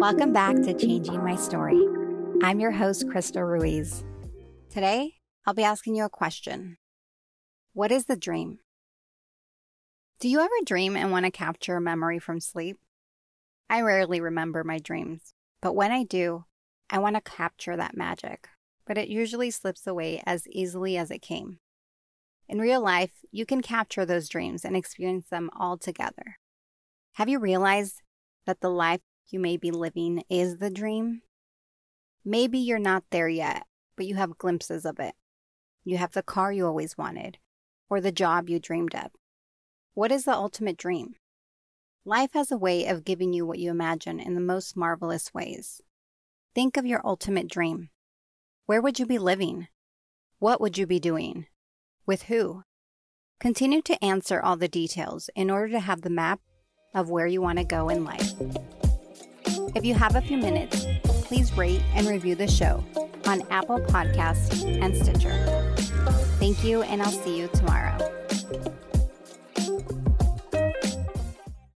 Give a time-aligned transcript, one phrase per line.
[0.00, 1.84] Welcome back to Changing My Story.
[2.42, 4.04] I'm your host, Crystal Ruiz.
[4.70, 6.78] Today, I'll be asking you a question
[7.72, 8.60] What is the dream?
[10.20, 12.78] Do you ever dream and want to capture a memory from sleep?
[13.68, 16.44] I rarely remember my dreams, but when I do,
[16.88, 18.48] I want to capture that magic,
[18.86, 21.58] but it usually slips away as easily as it came.
[22.48, 26.36] In real life, you can capture those dreams and experience them all together.
[27.18, 28.02] Have you realized
[28.46, 31.22] that the life you may be living is the dream?
[32.24, 33.64] Maybe you're not there yet,
[33.96, 35.16] but you have glimpses of it.
[35.82, 37.38] You have the car you always wanted,
[37.90, 39.10] or the job you dreamed of.
[39.94, 41.16] What is the ultimate dream?
[42.04, 45.80] Life has a way of giving you what you imagine in the most marvelous ways.
[46.54, 47.88] Think of your ultimate dream.
[48.66, 49.66] Where would you be living?
[50.38, 51.46] What would you be doing?
[52.06, 52.62] With who?
[53.40, 56.42] Continue to answer all the details in order to have the map
[56.94, 58.32] of where you want to go in life.
[59.74, 62.84] If you have a few minutes, please rate and review the show
[63.26, 65.74] on Apple Podcasts and Stitcher.
[66.38, 67.96] Thank you, and I'll see you tomorrow.